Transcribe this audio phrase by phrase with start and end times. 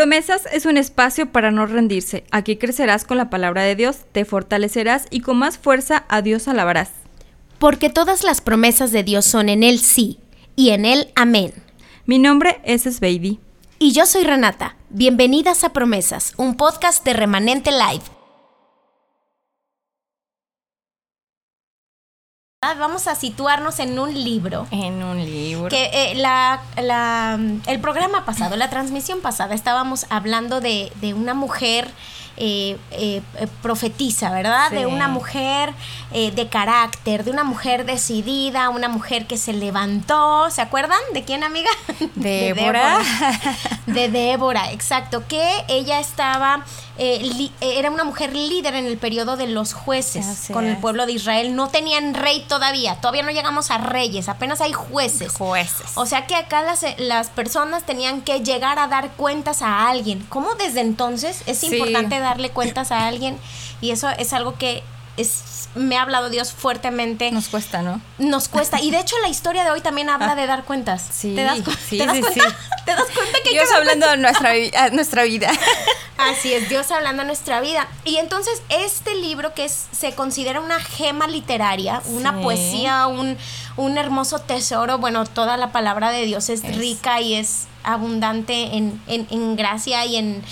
[0.00, 2.24] Promesas es un espacio para no rendirse.
[2.30, 6.48] Aquí crecerás con la palabra de Dios, te fortalecerás y con más fuerza a Dios
[6.48, 6.88] alabarás.
[7.58, 10.18] Porque todas las promesas de Dios son en Él sí
[10.56, 11.52] y en Él amén.
[12.06, 13.40] Mi nombre es Sveidi.
[13.78, 14.74] Y yo soy Renata.
[14.88, 18.19] Bienvenidas a Promesas, un podcast de Remanente Live.
[22.62, 24.66] Vamos a situarnos en un libro.
[24.70, 25.70] En un libro.
[25.70, 31.32] Que eh, la, la, el programa pasado, la transmisión pasada, estábamos hablando de, de una
[31.32, 31.90] mujer
[32.36, 33.22] eh, eh,
[33.62, 34.70] profetiza, ¿verdad?
[34.72, 35.72] De una mujer
[36.12, 41.00] de carácter, de una mujer decidida, una mujer que se levantó, ¿se acuerdan?
[41.14, 41.70] ¿De quién, amiga?
[42.14, 42.98] Débora.
[43.86, 46.66] De Débora, exacto, que ella estaba,
[47.60, 51.54] era una mujer líder en el periodo de los jueces con el pueblo de Israel.
[51.54, 55.32] No tenían rey todavía, todavía no llegamos a reyes, apenas hay jueces.
[55.32, 55.92] Jueces.
[55.94, 60.24] O sea que acá las, las personas tenían que llegar a dar cuentas a alguien.
[60.28, 63.38] ¿Cómo desde entonces es importante dar darle cuentas a alguien
[63.80, 64.82] y eso es algo que
[65.16, 67.30] es, me ha hablado Dios fuertemente.
[67.32, 68.00] Nos cuesta, ¿no?
[68.18, 68.80] Nos cuesta.
[68.80, 70.34] Y de hecho la historia de hoy también habla ah.
[70.36, 71.04] de dar cuentas.
[71.12, 72.56] Sí, ¿Te das, sí, ¿te das sí, cuenta?
[72.84, 75.50] ¿Te das cuenta que Dios hablando de nuestra, nuestra vida.
[76.20, 77.88] Así es, Dios hablando de nuestra vida.
[78.04, 83.36] Y entonces este libro que es, se considera una gema literaria, una poesía, un,
[83.76, 89.00] un hermoso tesoro, bueno, toda la palabra de Dios es, rica y es abundante en,
[89.06, 90.42] en, gracia y en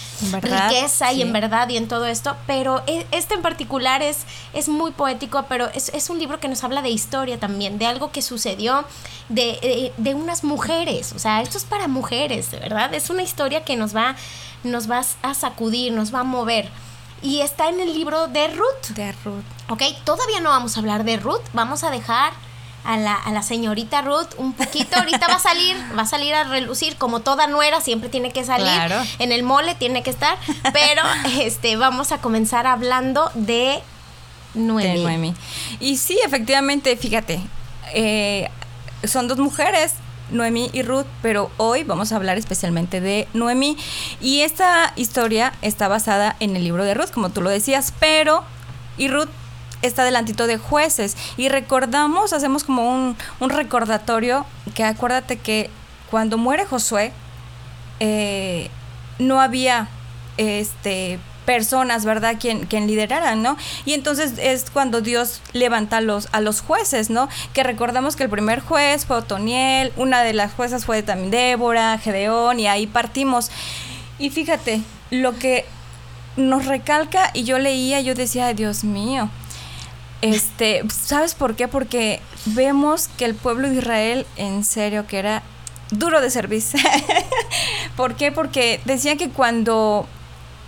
[0.41, 4.25] riqueza y en verdad y en todo esto, pero e, este en particular es,
[4.55, 7.87] es muy poético, pero es, es, un libro que nos habla de historia también, de
[7.87, 8.85] algo que sucedió,
[9.29, 13.63] de, de, unas mujeres, o sea, esto es para mujeres, de verdad, es una historia
[13.63, 14.17] que nos va,
[14.65, 16.69] nos va a sacudir, nos va a mover.
[17.23, 18.95] Y está en el libro de Ruth.
[18.95, 19.45] De Ruth.
[19.69, 22.33] Ok, todavía no vamos a hablar de Ruth, vamos a dejar
[22.85, 24.97] a la, a la señorita Ruth un poquito.
[24.97, 28.45] Ahorita va a salir, va a salir a relucir, como toda nuera, siempre tiene que
[28.45, 28.93] salir.
[29.19, 30.39] En el mole tiene que estar.
[30.73, 31.03] Pero
[31.41, 33.83] este, vamos a comenzar hablando de
[34.55, 35.35] Noemi.
[35.81, 37.41] Y sí, efectivamente, fíjate,
[37.93, 38.49] eh,
[39.05, 39.95] son dos mujeres.
[40.31, 43.77] Noemi y Ruth, pero hoy vamos a hablar especialmente de Noemi.
[44.21, 48.45] Y esta historia está basada en el libro de Ruth, como tú lo decías, pero
[48.97, 49.29] y Ruth
[49.83, 51.17] está delantito de jueces.
[51.37, 54.45] Y recordamos, hacemos como un, un recordatorio,
[54.75, 55.71] que acuérdate que
[56.11, 57.13] cuando muere Josué,
[58.01, 58.71] eh,
[59.19, 59.89] no había
[60.37, 62.37] este personas, ¿verdad?
[62.39, 63.57] Quien, quien lideraran, ¿no?
[63.87, 67.31] Y entonces es cuando Dios levanta a los, a los jueces, ¿no?
[67.55, 71.97] Que recordamos que el primer juez fue Otoniel, una de las juezas fue también Débora,
[71.97, 73.51] Gedeón, y ahí partimos.
[74.19, 75.65] Y fíjate, lo que
[76.37, 79.31] nos recalca, y yo leía, yo decía, Dios mío,
[80.21, 81.67] este, ¿sabes por qué?
[81.67, 85.43] Porque vemos que el pueblo de Israel, en serio, que era
[85.91, 86.79] duro de servicio.
[87.97, 88.33] ¿Por qué?
[88.33, 90.07] Porque decían que cuando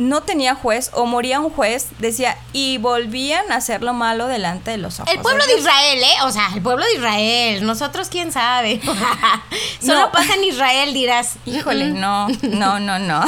[0.00, 4.71] no tenía juez o moría un juez, decía, y volvían a hacer lo malo delante
[4.71, 5.12] de los ojos.
[5.12, 6.22] El pueblo de, Israel, ¿eh?
[6.25, 7.66] O sea, el pueblo de Israel.
[7.66, 8.81] Nosotros, quién sabe.
[9.84, 11.34] Solo pasa en Israel, dirás.
[11.44, 13.22] Híjole, no, no, no, no.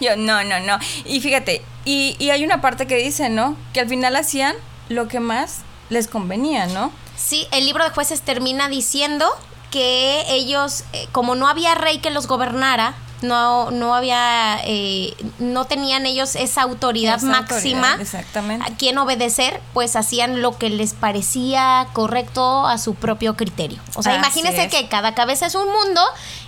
[0.00, 0.78] Yo, no, no, no.
[1.04, 3.54] Y fíjate, y, y hay una parte que dice, ¿no?
[3.74, 4.56] Que al final hacían
[4.88, 5.58] lo que más
[5.90, 6.90] les convenía, ¿no?
[7.16, 9.26] Sí, el libro de jueces termina diciendo
[9.70, 15.64] que ellos, eh, como no había rey que los gobernara, no, no había, eh, no
[15.64, 18.70] tenían ellos esa autoridad máxima exactamente.
[18.70, 23.80] a quien obedecer, pues hacían lo que les parecía correcto a su propio criterio.
[23.96, 26.00] O sea, imagínense que cada cabeza es un mundo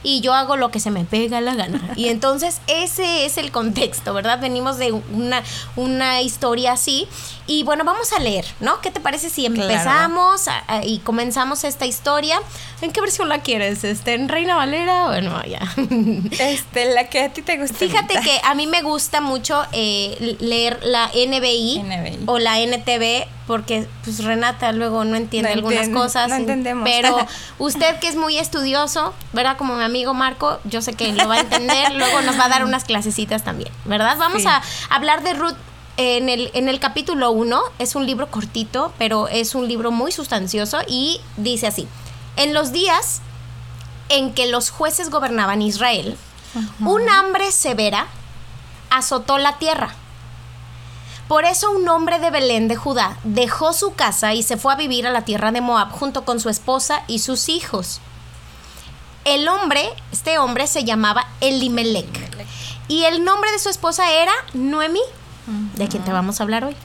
[0.03, 1.81] y yo hago lo que se me pega la gana.
[1.97, 4.39] Y entonces ese es el contexto, ¿verdad?
[4.41, 5.43] Venimos de una,
[5.75, 7.09] una historia así.
[7.49, 8.81] Y bueno, vamos a leer, ¿no?
[8.81, 10.43] ¿Qué te parece si empezamos
[10.83, 12.41] y comenzamos esta historia?
[12.83, 13.85] ¿En qué versión la quieres?
[13.85, 15.07] Este, ¿En Reina Valera?
[15.07, 15.61] Bueno, ya.
[16.39, 17.77] Este, la que a ti te gusta.
[17.77, 21.83] Fíjate que a mí me gusta mucho eh, leer la NBI,
[22.27, 26.29] o la NTV porque pues Renata luego no entiende algunas cosas.
[26.29, 26.89] No entendemos.
[26.89, 27.17] Pero
[27.59, 29.57] usted que es muy estudioso, ¿verdad?
[29.57, 32.49] Como mi amigo Marco, yo sé que lo va a entender, luego nos va a
[32.49, 34.17] dar unas clasecitas también, ¿verdad?
[34.19, 35.57] Vamos a hablar de Ruth
[35.97, 40.13] en el, en el capítulo 1, es un libro cortito, pero es un libro muy
[40.13, 41.89] sustancioso y dice así,
[42.37, 43.23] en los días
[44.09, 46.17] en que los jueces gobernaban Israel,
[46.81, 48.07] un hambre severa
[48.91, 49.95] azotó la tierra.
[51.29, 54.77] Por eso un hombre de Belén de Judá dejó su casa y se fue a
[54.77, 58.01] vivir a la tierra de Moab junto con su esposa y sus hijos.
[59.25, 62.47] El hombre, este hombre se llamaba Elimelech.
[62.87, 65.01] Y el nombre de su esposa era Noemi,
[65.75, 66.77] de quien te vamos a hablar hoy.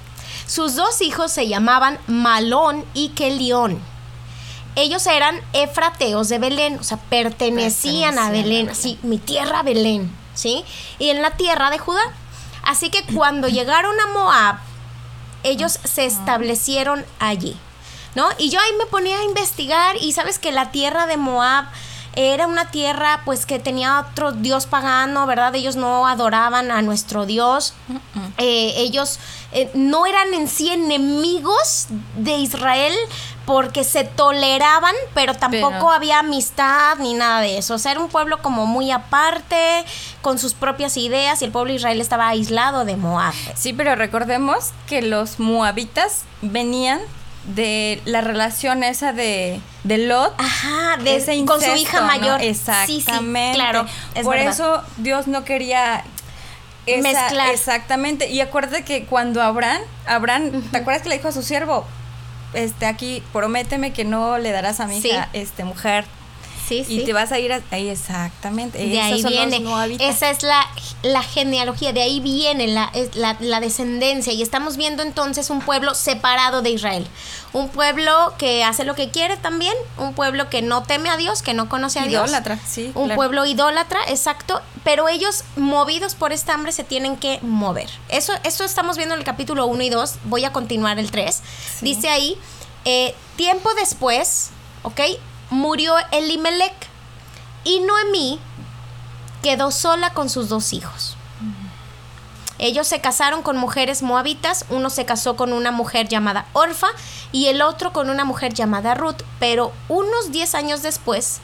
[0.48, 3.80] Sus dos hijos se llamaban Malón y Kelión.
[4.76, 10.22] Ellos eran efrateos de Belén, o sea, pertenecían a Belén, sí, mi tierra Belén.
[10.34, 10.64] ¿sí?
[11.00, 12.02] Y en la tierra de Judá.
[12.64, 14.56] Así que cuando llegaron a Moab,
[15.44, 17.58] ellos se establecieron allí,
[18.16, 18.30] ¿no?
[18.38, 21.66] Y yo ahí me ponía a investigar y sabes que la tierra de Moab
[22.14, 25.56] era una tierra pues que tenía otro dios pagano, ¿verdad?
[25.56, 27.74] Ellos no adoraban a nuestro dios.
[28.38, 29.18] Eh, ellos
[29.54, 32.94] eh, no eran en sí enemigos de Israel
[33.52, 37.74] porque se toleraban, pero tampoco había amistad ni nada de eso.
[37.74, 39.84] O sea, era un pueblo como muy aparte,
[40.22, 43.34] con sus propias ideas, y el pueblo de Israel estaba aislado de Moab.
[43.56, 47.02] Sí, pero recordemos que los moabitas venían
[47.44, 50.34] de la relación esa de, de Lot.
[50.38, 52.42] Ajá, de, con su hija mayor.
[52.42, 53.56] Exactamente.
[53.56, 53.86] claro.
[54.24, 56.06] Por eso Dios no quería
[56.88, 57.50] mezclar.
[57.50, 58.30] Exactamente.
[58.30, 61.86] Y acuérdate que cuando Abraham, Abraham, ¿te acuerdas que le dijo a su siervo?
[62.54, 66.06] Este, aquí, prométeme que no le darás a mi hija, este, mujer
[66.72, 68.78] y te vas a ir ahí exactamente.
[68.78, 69.64] De ahí viene.
[70.00, 70.66] Esa es la,
[71.04, 72.92] la, genealogía, de ahí viene la,
[73.40, 74.34] la, descendencia.
[74.34, 77.08] Y estamos viendo entonces un pueblo separado de Israel.
[77.54, 79.74] Un pueblo que hace lo que quiere también.
[79.98, 82.24] Un pueblo que no teme a Dios, que no conoce a Dios.
[82.24, 82.92] Idólatra, sí.
[82.96, 84.62] Un pueblo idólatra, exacto.
[84.84, 87.90] Pero ellos, movidos por esta hambre, se tienen que mover.
[88.10, 90.16] Eso, eso estamos viendo en el capítulo 1 y 2.
[90.26, 91.42] Voy a continuar el 3.
[91.82, 92.38] Dice ahí,
[92.86, 94.50] eh, tiempo después,
[94.84, 95.02] ¿ok?
[95.52, 96.74] Murió Elimelech
[97.64, 98.40] y Noemí
[99.44, 101.16] quedó sola con sus dos hijos.
[102.58, 106.88] Ellos se casaron con mujeres moabitas, uno se casó con una mujer llamada Orfa
[107.32, 111.42] y el otro con una mujer llamada Ruth, pero unos 10 años después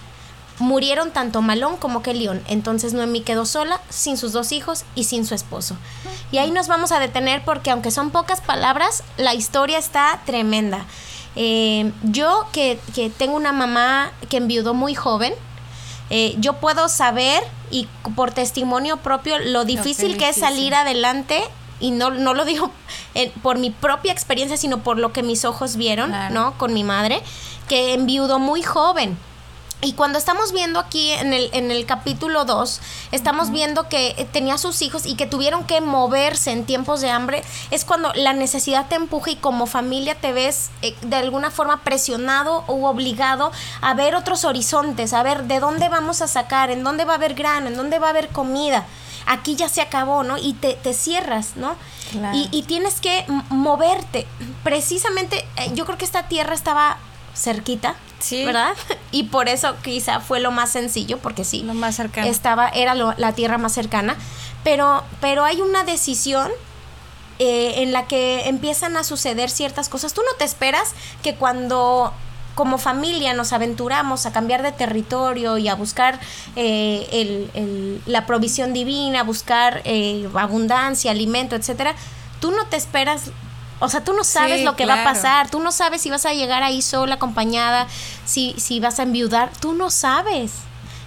[0.59, 2.43] murieron tanto Malón como Kelión.
[2.47, 5.75] Entonces Noemí quedó sola, sin sus dos hijos y sin su esposo.
[6.31, 10.85] Y ahí nos vamos a detener porque aunque son pocas palabras, la historia está tremenda.
[11.39, 12.79] Eh, yo que,
[13.17, 15.33] tengo una mamá que enviudó muy joven,
[16.09, 21.43] eh, yo puedo saber y por testimonio propio lo difícil que es salir adelante
[21.79, 22.71] y no, no lo digo
[23.43, 26.57] por mi propia experiencia, sino por lo que mis ojos vieron, ¿no?
[26.57, 27.21] Con mi madre,
[27.67, 29.17] que enviudó muy joven.
[29.79, 32.81] Y cuando estamos viendo aquí en el, en el capítulo 2,
[33.11, 37.43] estamos viendo que tenía sus hijos y que tuvieron que moverse en tiempos de hambre,
[37.69, 41.83] es cuando la necesidad te empuja y como familia te ves eh, de alguna forma
[41.83, 43.51] presionado o obligado
[43.81, 47.17] a ver otros horizontes, a ver de dónde vamos a sacar, en dónde va a
[47.17, 48.87] haber grano, en dónde va a haber comida.
[49.27, 50.37] Aquí ya se acabó, ¿no?
[50.37, 51.75] Y te, te cierras, ¿no?
[52.33, 54.25] Y, y tienes que moverte.
[54.63, 56.97] Precisamente, eh, yo creo que esta tierra estaba
[57.37, 58.45] cerquita, sí.
[58.45, 58.73] ¿verdad?
[59.11, 62.27] Y por eso quizá fue lo más sencillo, porque sí, lo más cercano.
[62.27, 64.15] Estaba, era la tierra más cercana,
[64.63, 66.51] pero, pero hay una decisión
[67.39, 70.13] eh, en la que empiezan a suceder ciertas cosas.
[70.13, 72.13] Tú no te esperas que cuando
[72.55, 76.19] como familia nos aventuramos a cambiar de territorio y a buscar
[76.55, 77.07] eh,
[77.53, 81.95] el, la provisión divina, a buscar eh, abundancia, alimento, etcétera,
[82.39, 83.29] tú no te esperas
[83.79, 86.25] o sea, tú no sabes lo que va a pasar, tú no sabes si vas
[86.25, 87.87] a llegar ahí sola, acompañada,
[88.25, 90.53] si, si vas a enviudar, tú no sabes,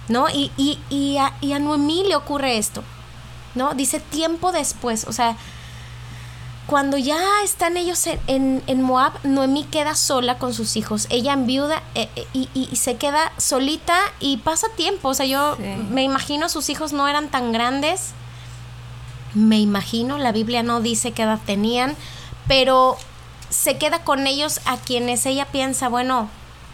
[0.07, 0.29] ¿no?
[0.29, 2.83] Y, y, y, a, y a Noemí le ocurre esto,
[3.55, 3.73] ¿no?
[3.73, 5.35] Dice tiempo después, o sea,
[6.65, 11.07] cuando ya están ellos en, en, Moab, Noemí queda sola con sus hijos.
[11.09, 15.09] Ella enviuda eh, eh, y, y, se queda solita y pasa tiempo.
[15.09, 15.57] O sea, yo
[15.89, 18.11] me imagino sus hijos no eran tan grandes.
[19.33, 21.97] Me imagino, la Biblia no dice qué edad tenían
[22.47, 22.97] pero
[23.49, 26.29] se queda con ellos a quienes ella piensa, bueno,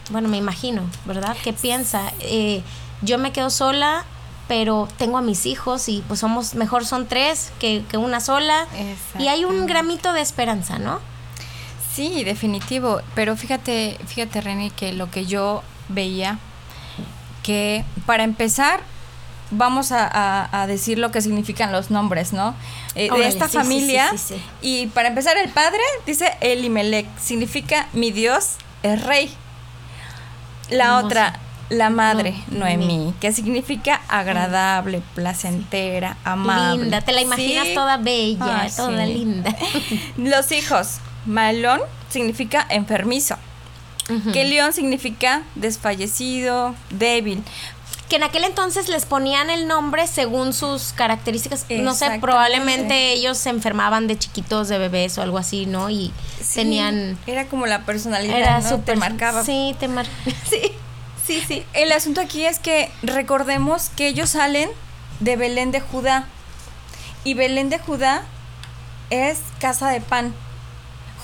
[0.10, 1.36] bueno, me imagino, ¿verdad?
[1.44, 2.12] ¿Qué piensa?
[2.22, 2.62] Eh,
[3.02, 4.06] yo me quedo sola,
[4.48, 8.68] pero tengo a mis hijos y pues somos, mejor son tres que, una sola.
[9.20, 11.00] Y hay un gramito de esperanza, ¿no?
[11.94, 13.02] Sí, definitivo.
[13.16, 16.40] Pero fíjate, fíjate, Reni, que lo que yo veía,
[17.44, 18.82] que para empezar,
[19.52, 22.56] vamos a, decir lo que significan los nombres, ¿no?
[22.96, 24.12] Eh, de esta familia.
[24.62, 29.34] y para empezar, el padre dice Elimelech, significa mi Dios es rey.
[30.70, 31.40] La otra,
[31.70, 36.84] la madre, Noemí, que significa agradable, placentera, amable.
[36.84, 39.56] Linda, te la imaginas toda bella, toda linda.
[40.18, 43.38] Los hijos, Malón significa enfermizo.
[44.32, 47.44] Que león significa desfallecido, débil
[48.10, 51.66] que en aquel entonces les ponían el nombre según sus características.
[51.70, 55.90] No sé, probablemente ellos se enfermaban de chiquitos, de bebés o algo así, ¿no?
[55.90, 56.14] Y
[56.54, 57.18] tenían...
[57.28, 58.80] Era como la personalidad, era ¿no?
[58.80, 59.44] Te marcaba.
[59.44, 60.18] Sí, te marcaba.
[60.50, 60.72] Sí,
[61.26, 61.66] sí, sí.
[61.74, 64.70] El asunto aquí es que recordemos que ellos salen
[65.20, 66.26] de Belén de Judá.
[67.26, 68.24] Y Belén de Judá
[69.10, 70.34] es casa de pan.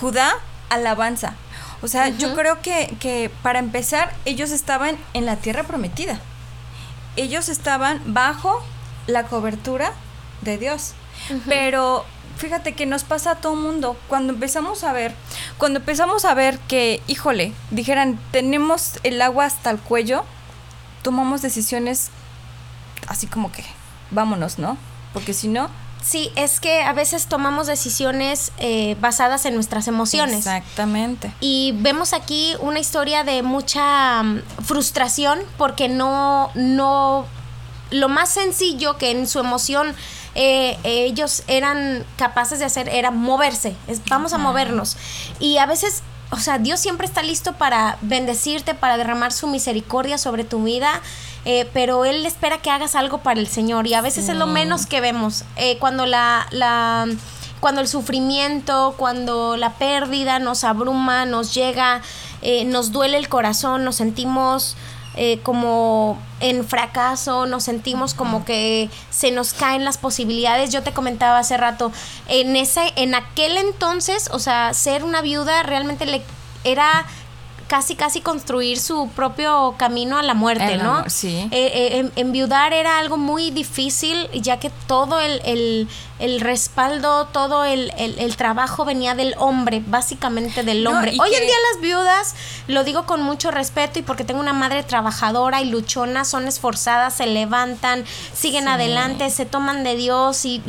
[0.02, 0.34] Judá,
[0.70, 1.36] alabanza.
[1.82, 6.20] O sea, yo creo que, que para empezar, ellos estaban en la tierra prometida
[7.16, 8.64] ellos estaban bajo
[9.08, 9.94] la cobertura
[10.42, 10.94] de Dios.
[11.48, 12.06] Pero
[12.38, 13.98] fíjate que nos pasa a todo mundo.
[14.08, 15.14] Cuando empezamos a ver,
[15.58, 20.26] cuando empezamos a ver que, híjole, dijeran, tenemos el agua hasta el cuello,
[21.02, 22.10] tomamos decisiones
[23.08, 23.64] así como que,
[24.12, 24.78] vámonos, ¿no?
[25.14, 25.70] Porque si no...
[26.04, 30.40] Sí, es que a veces tomamos decisiones eh, basadas en nuestras emociones.
[30.40, 31.34] Exactamente.
[31.40, 37.26] Y vemos aquí una historia de mucha mm, frustración porque no, no,
[37.90, 39.96] lo más sencillo que en su emoción
[40.36, 43.76] eh, ellos eran capaces de hacer era moverse,
[44.10, 44.98] vamos a movernos.
[45.40, 50.18] Y a veces, o sea, Dios siempre está listo para bendecirte, para derramar su misericordia
[50.18, 51.02] sobre tu vida.
[51.46, 54.48] Eh, pero Él espera que hagas algo para el Señor y a veces es lo
[54.48, 55.44] menos que vemos.
[55.58, 57.08] Eh, cuando la, la
[57.60, 62.02] cuando el sufrimiento, cuando la pérdida nos abruma, nos llega,
[62.66, 64.76] nos duele el corazón, nos sentimos
[65.16, 70.72] eh, como en fracaso, nos sentimos como que se nos caen las posibilidades.
[70.72, 71.92] Yo te comentaba hace rato,
[72.28, 76.24] en ese, en aquel entonces, o sea, ser una viuda realmente le
[76.64, 77.06] era
[77.74, 81.10] casi casi construir su propio camino a la muerte, ¿no?
[81.10, 81.48] sí.
[81.50, 85.88] Eh, eh, enviudar era algo muy difícil, ya que todo el,
[86.40, 91.14] respaldo, todo el, trabajo venía del hombre, básicamente del hombre.
[91.20, 92.36] Hoy en día las viudas,
[92.68, 97.16] lo digo con mucho respeto y porque tengo una madre trabajadora y luchona, son esforzadas,
[97.16, 100.62] se levantan, siguen adelante, se toman de Dios y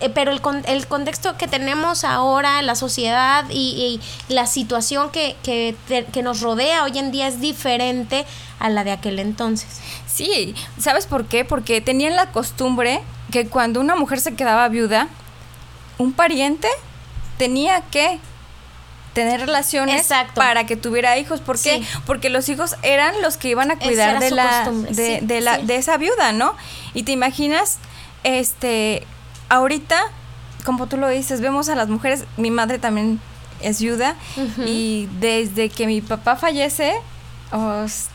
[0.00, 5.74] eh, pero el, el contexto que tenemos ahora, la sociedad y, la situación que, que,
[6.12, 8.26] que, nos rodea hoy en día es diferente
[8.58, 9.80] a la de aquel entonces.
[10.06, 11.44] Sí, ¿sabes por qué?
[11.44, 15.08] Porque tenían la costumbre que cuando una mujer se quedaba viuda,
[15.98, 16.68] un pariente
[17.38, 18.18] tenía que
[19.14, 21.40] tener relaciones para que tuviera hijos.
[21.40, 21.82] ¿Por qué?
[22.04, 25.76] Porque los hijos eran los que iban a cuidar de la, de, de, la, de
[25.76, 26.54] esa viuda, ¿no?
[26.92, 27.78] Y te imaginas,
[28.24, 29.06] este,
[29.48, 30.00] ahorita,
[30.64, 33.20] como tú lo dices, vemos a las mujeres, mi madre también
[33.60, 34.16] es viuda
[34.64, 36.94] y desde que mi papá fallece,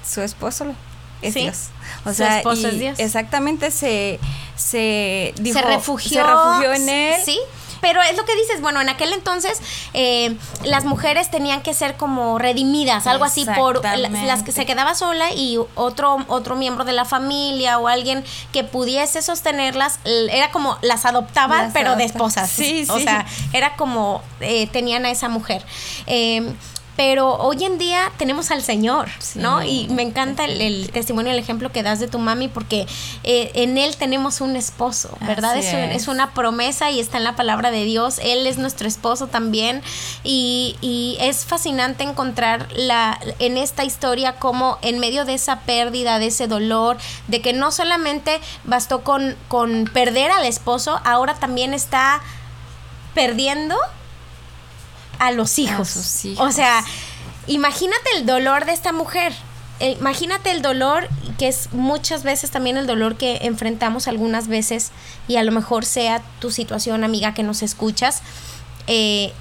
[0.08, 0.74] su esposo
[1.22, 1.68] es Dios.
[2.06, 3.00] O sea, esposo es Dios.
[3.00, 4.20] Exactamente se
[4.56, 7.22] se, se refugió, se refugió en él.
[7.26, 7.40] Sí
[7.82, 9.62] pero es lo que dices, bueno, en aquel entonces
[9.94, 14.96] eh, las mujeres tenían que ser como redimidas, algo así por las que se quedaba
[14.96, 20.78] sola y otro otro miembro de la familia o alguien que pudiese sostenerlas era como
[20.82, 22.50] las adoptaban pero de esposas.
[22.50, 25.64] Sí, o sea, era como eh, tenían a esa mujer.
[26.08, 26.54] Eh,
[27.04, 29.64] pero hoy en día tenemos al Señor, ¿no?
[29.64, 32.86] Y me encanta el, testimonio, el ejemplo que das de tu mami, porque
[33.24, 35.58] eh, en Él tenemos un esposo, ¿verdad?
[35.58, 36.08] Es, es.
[36.08, 38.20] una promesa y está en la palabra de Dios.
[38.22, 39.82] Él es nuestro esposo también.
[40.24, 46.20] Y, y es fascinante encontrar la, en esta historia como en medio de esa pérdida,
[46.20, 51.74] de ese dolor, de que no solamente bastó con, con perder al esposo, ahora también
[51.74, 52.22] está
[53.16, 53.76] perdiendo
[55.22, 56.26] a los hijos.
[56.40, 56.84] O sea,
[57.46, 59.32] imagínate el dolor de esta mujer.
[59.80, 64.92] Eh, imagínate el dolor, que es muchas veces también el dolor que enfrentamos algunas veces,
[65.28, 68.24] y a lo mejor sea tu situación, amiga, que nos escuchas.
[68.88, 69.32] Eh,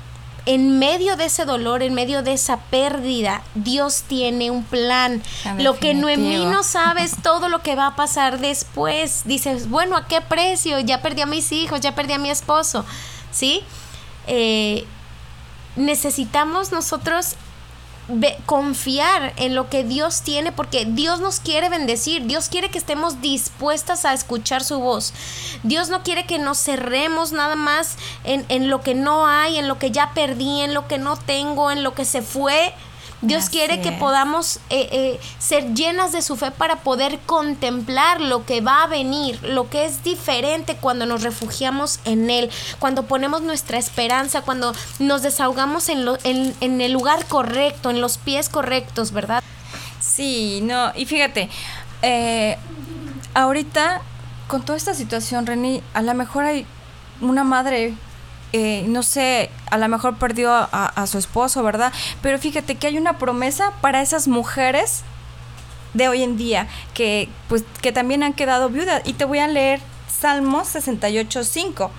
[0.45, 5.23] en medio de ese dolor, en medio de esa pérdida, Dios tiene un plan.
[5.57, 9.23] Lo que Noemí no sabe es todo lo que va a pasar después.
[9.25, 10.79] Dices, bueno, ¿a qué precio?
[10.81, 12.85] Ya perdí a mis hijos, ya perdí a mi esposo.
[13.33, 13.63] ¿Sí?
[14.27, 14.87] Eh,
[15.77, 17.37] necesitamos nosotros
[18.47, 23.21] confiar en lo que Dios tiene porque Dios nos quiere bendecir, Dios quiere que estemos
[23.21, 25.13] dispuestas a escuchar su voz.
[25.63, 29.69] Dios no quiere que nos cerremos nada más en, en lo que no hay, en
[29.69, 32.75] lo que ya perdí, en lo que no tengo, en lo que se fue.
[33.23, 38.47] Dios quiere que podamos eh, eh, ser llenas de su fe para poder contemplar lo
[38.47, 43.43] que va a venir, lo que es diferente cuando nos refugiamos en Él, cuando ponemos
[43.43, 48.49] nuestra esperanza, cuando nos desahogamos en, lo, en, en el lugar correcto, en los pies
[48.49, 49.43] correctos, ¿verdad?
[50.01, 51.51] Sí, no, y fíjate,
[52.03, 52.57] eh,
[53.35, 54.01] ahorita
[54.49, 56.67] con toda esta situación, Reni, a lo mejor hay
[57.21, 57.95] una madre
[58.53, 61.93] eh, no sé, a lo mejor perdió a, su esposo, ¿verdad?
[62.23, 65.03] Pero fíjate que hay una promesa para esas mujeres
[65.95, 69.49] de hoy en día que pues que también han quedado viudas y te voy a
[69.49, 71.91] leer Salmos 68 5.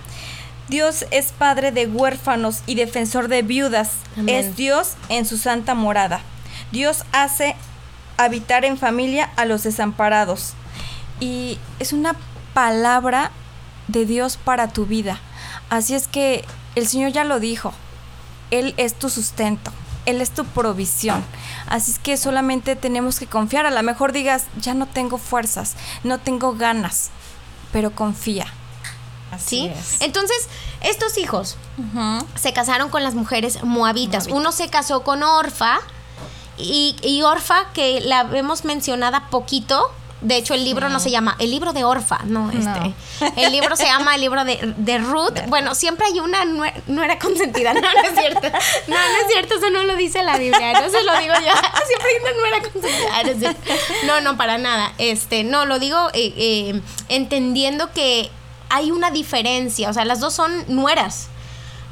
[0.68, 3.92] Dios es padre de huérfanos y defensor de viudas.
[4.28, 6.22] Es Dios en su santa morada.
[6.72, 7.56] Dios hace
[8.18, 10.54] habitar en familia a los desamparados.
[11.20, 12.16] Y es una
[12.54, 13.32] palabra
[13.88, 15.20] de Dios para tu vida.
[15.72, 17.74] Así es que el Señor ya lo dijo,
[18.52, 19.72] Él es tu sustento,
[20.06, 21.24] Él es tu provisión.
[21.68, 23.66] Así es que solamente tenemos que confiar.
[23.66, 27.10] A lo mejor digas, ya no tengo fuerzas, no tengo ganas.
[27.72, 28.48] pero confía.
[29.40, 29.72] ¿Sí?
[30.02, 30.50] Entonces,
[30.82, 31.56] estos hijos
[32.36, 34.28] se casaron con las mujeres moabitas.
[34.28, 35.80] Uno se casó con Orfa
[36.58, 39.90] y, y Orfa, que la hemos mencionada poquito,
[40.22, 42.94] de hecho, el libro no se llama el libro de Orfa, no, este.
[43.38, 45.40] El libro se llama el libro de, de Ruth.
[45.48, 47.74] Bueno, siempre hay una no era consentida.
[47.74, 48.48] No, no es cierto.
[48.88, 50.74] No, no es cierto, eso no lo dice la Biblia.
[50.74, 51.54] No se lo digo yo.
[51.88, 53.58] Siempre hay una nuera consentida.
[54.06, 54.94] No, no, para nada.
[54.98, 58.30] Este, no, lo digo eh, eh, entendiendo que
[58.70, 59.90] hay una diferencia.
[59.90, 61.30] O sea, las dos son nueras.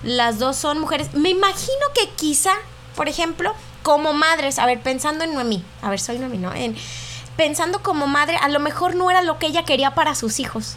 [0.04, 1.14] Las dos son mujeres.
[1.14, 2.54] Me imagino que quizá,
[2.96, 5.64] por ejemplo, como madres, a ver, pensando en Noemí.
[5.82, 6.54] A ver, soy Noemí, ¿no?
[6.54, 6.76] En,
[7.40, 10.76] pensando como madre, a lo mejor no era lo que ella quería para sus hijos.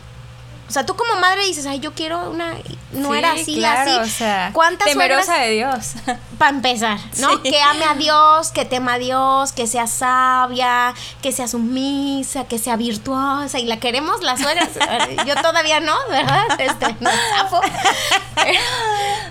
[0.73, 2.55] O sea, tú como madre dices, ay, yo quiero una
[2.93, 4.01] no era así, claro, así.
[4.01, 5.93] O sea, ¿Cuántas temerosa de Dios.
[6.39, 7.43] Para empezar, ¿no?
[7.43, 12.59] Que ame a Dios, que tema a Dios, que sea sabia, que sea sumisa, que
[12.59, 13.59] sea virtuosa.
[13.59, 14.71] Y la queremos las suegras.
[15.27, 16.59] yo todavía no, ¿verdad?
[16.59, 17.11] Este, no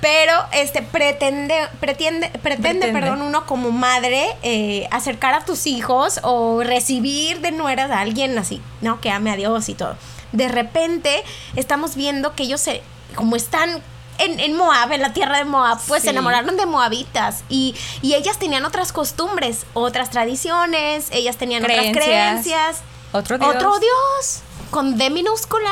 [0.02, 6.62] Pero, este, pretende, pretende, pretende, perdón, uno como madre eh, acercar a tus hijos o
[6.62, 9.02] recibir de nueras a alguien así, ¿no?
[9.02, 9.98] Que ame a Dios y todo
[10.32, 11.24] de repente
[11.56, 12.82] estamos viendo que ellos se,
[13.16, 13.82] como están
[14.18, 18.66] en, Moab, en la tierra de Moab, pues se enamoraron de moabitas y, ellas tenían
[18.66, 22.82] otras costumbres, otras tradiciones, ellas tenían otras creencias.
[23.14, 23.56] Otro Dios.
[23.56, 25.72] Otro Dios, con D minúscula.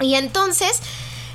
[0.00, 0.80] Y entonces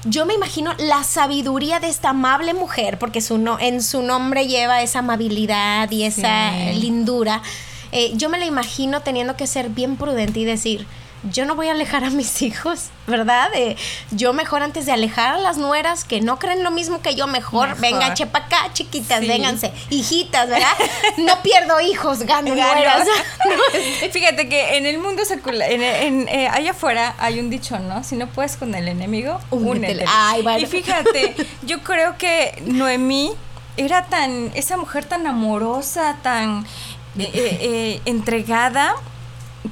[0.05, 4.48] yo me imagino la sabiduría de esta amable mujer, porque su no, en su nombre
[4.48, 7.41] lleva esa amabilidad y esa lindura.
[7.91, 10.88] Eh, yo me la imagino teniendo que ser bien prudente y decir,
[11.23, 13.49] yo no voy a alejar a mis hijos, ¿verdad?
[14.11, 17.27] yo mejor antes de alejar a las nueras que no creen lo mismo que yo,
[17.27, 20.73] mejor, vengan, chepa acá, chiquitas, vénganse, hijitas, ¿verdad?
[21.17, 23.07] No pierdo hijos, gano, nueras.
[24.11, 28.03] Fíjate que en el mundo secular, en, eh, allá afuera hay un dicho, ¿no?
[28.03, 30.05] Si no puedes con el enemigo, únete.
[30.07, 33.31] Ay, Y fíjate, yo creo que Noemí
[33.77, 36.65] era tan, esa mujer tan amorosa, tan
[37.17, 38.96] eh, eh, entregada,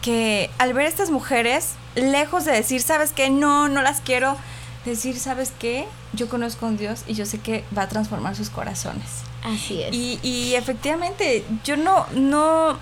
[0.01, 3.29] que al ver a estas mujeres, lejos de decir, ¿sabes qué?
[3.29, 4.37] No, no las quiero,
[4.85, 5.85] decir, ¿sabes qué?
[6.13, 9.07] Yo conozco a un Dios y yo sé que va a transformar sus corazones.
[9.43, 9.93] Así es.
[9.93, 12.77] Y, y efectivamente, yo no, no,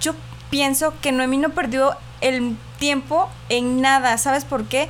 [0.00, 0.14] yo
[0.50, 4.88] pienso que Noemí no perdió el tiempo en nada, ¿sabes por qué?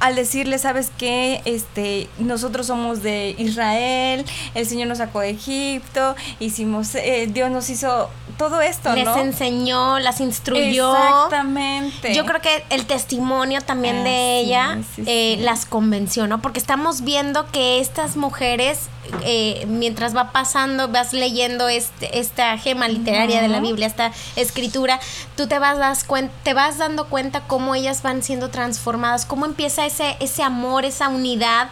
[0.00, 1.42] al decirle, ¿sabes qué?
[1.44, 7.68] Este, nosotros somos de Israel, el Señor nos sacó de Egipto, hicimos, eh, Dios nos
[7.68, 8.10] hizo
[8.40, 10.94] todo esto, Les enseñó, las instruyó.
[10.94, 12.14] Exactamente.
[12.14, 16.40] Yo creo que el testimonio también de ah, ella eh, las convenció, ¿no?
[16.40, 18.88] Porque estamos viendo que estas mujeres
[19.24, 25.00] eh, mientras va pasando, vas leyendo este, esta gema literaria de la Biblia, esta escritura,
[25.36, 26.06] tú te vas, das
[26.42, 31.08] te vas dando cuenta cómo ellas van siendo transformadas, cómo empieza ese, ese amor, esa
[31.08, 31.68] unidad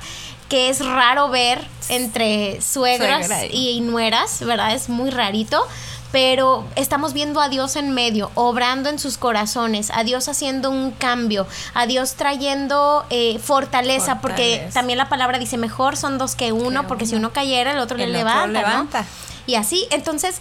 [0.51, 4.75] que es raro ver entre suegras y nueras, ¿verdad?
[4.75, 5.67] Es muy rarito
[6.11, 10.91] pero estamos viendo a Dios en medio, obrando en sus corazones, a Dios haciendo un
[10.91, 16.53] cambio, a Dios trayendo eh, fortaleza, porque también la palabra dice, mejor son dos que
[16.53, 19.05] uno, porque si uno cayera, el otro le levanta.
[19.47, 20.41] Y así, entonces,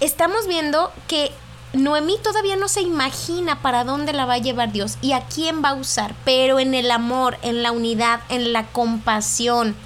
[0.00, 1.32] estamos viendo que
[1.72, 5.62] Noemí todavía no se imagina para dónde la va a llevar Dios y a quién
[5.62, 9.76] va a usar, pero en el amor, en la unidad, en la compasión,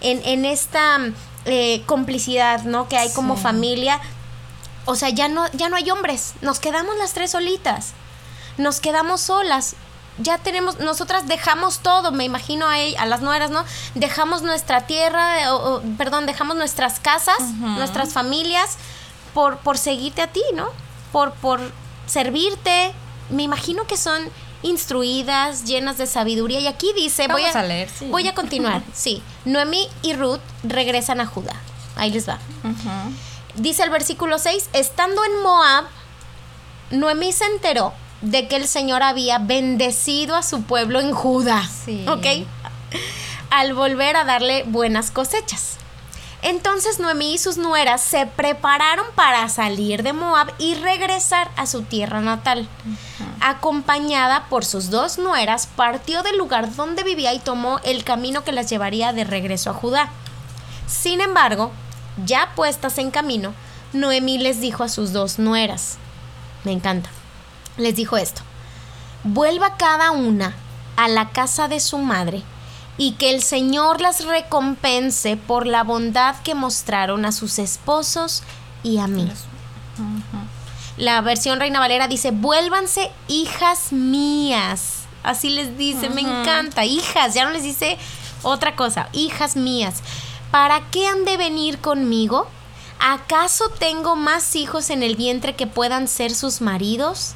[0.00, 0.98] en, en esta
[1.46, 2.88] eh, complicidad, ¿no?
[2.88, 4.00] Que hay como familia,
[4.86, 7.92] o sea, ya no, ya no hay hombres, nos quedamos las tres solitas,
[8.58, 9.76] nos quedamos solas.
[10.18, 13.64] Ya tenemos, nosotras dejamos todo, me imagino a, a las nueras, ¿no?
[13.96, 18.76] Dejamos nuestra tierra, o, perdón, dejamos nuestras casas, nuestras familias,
[19.32, 20.68] por, por seguirte a ti, ¿no?
[21.10, 21.72] Por, por
[22.06, 22.92] servirte.
[23.28, 24.22] Me imagino que son
[24.62, 26.60] instruidas, llenas de sabiduría.
[26.60, 29.20] Y aquí dice, voy a, leer, voy a continuar, sí.
[29.44, 31.56] Noemí y Ruth regresan a Judá.
[31.96, 32.38] Ahí les va
[33.56, 35.84] dice el versículo 6, estando en Moab,
[36.90, 41.68] Noemí se enteró de que el Señor había bendecido a su pueblo en Judá.
[41.84, 42.04] Sí.
[42.08, 42.46] ¿Ok?
[43.50, 45.76] Al volver a darle buenas cosechas.
[46.44, 51.82] Entonces Noemí y sus nueras se prepararon para salir de Moab y regresar a su
[51.82, 52.68] tierra natal.
[53.40, 58.52] Acompañada por sus dos nueras, partió del lugar donde vivía y tomó el camino que
[58.52, 60.10] las llevaría de regreso a Judá.
[60.86, 61.72] Sin embargo,
[62.24, 63.52] ya puestas en camino,
[63.92, 65.96] Noemí les dijo a sus dos nueras,
[66.64, 67.10] me encanta,
[67.76, 68.42] les dijo esto,
[69.22, 70.54] vuelva cada una
[70.96, 72.42] a la casa de su madre
[72.96, 78.42] y que el Señor las recompense por la bondad que mostraron a sus esposos
[78.82, 79.30] y a mí.
[80.96, 86.84] La versión Reina Valera dice, vuélvanse hijas mías Así les dice, me encanta.
[86.84, 87.96] Hijas, ya no les dice
[88.42, 89.08] otra cosa.
[89.12, 90.02] Hijas mías,
[90.54, 92.46] ¿para qué han de venir conmigo?
[93.00, 97.34] ¿Acaso tengo más hijos en el vientre que puedan ser sus maridos?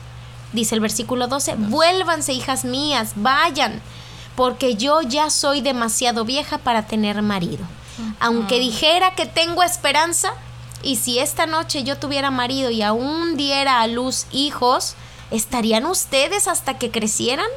[0.53, 3.83] Dice el versículo 12, vuélvanse, hijas mías, vayan,
[4.37, 7.67] porque yo ya soy demasiado vieja para tener marido.
[8.21, 10.33] Aunque dijera que tengo esperanza,
[10.85, 14.95] y si esta noche yo tuviera marido y aún diera a luz hijos,
[15.33, 17.49] ¿estarían ustedes hasta que crecieran?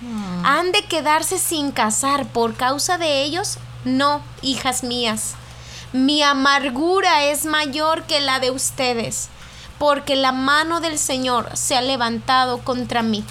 [0.00, 0.46] Hmm.
[0.46, 3.58] ¿Han de quedarse sin casar por causa de ellos?
[3.96, 5.34] No, hijas mías.
[5.92, 9.28] Mi amargura es mayor que la de ustedes,
[9.78, 13.24] porque la mano del Señor se ha levantado contra mí.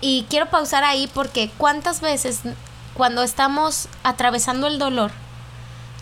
[0.00, 2.40] Y quiero pausar ahí porque cuántas veces
[2.94, 5.12] cuando estamos atravesando el dolor,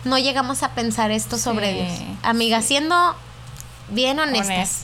[0.03, 1.91] no llegamos a pensar esto sobre Dios.
[2.23, 3.15] Amiga, siendo
[3.89, 4.83] bien honestas,